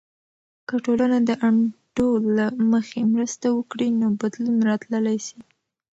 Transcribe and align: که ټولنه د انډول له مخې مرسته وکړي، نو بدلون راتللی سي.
که 0.67 0.75
ټولنه 0.85 1.17
د 1.29 1.31
انډول 1.47 2.21
له 2.37 2.45
مخې 2.71 3.01
مرسته 3.13 3.47
وکړي، 3.57 3.89
نو 3.99 4.07
بدلون 4.21 4.55
راتللی 4.69 5.17
سي. 5.27 5.39